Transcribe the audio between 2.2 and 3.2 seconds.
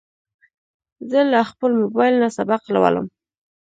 نه سبق لولم.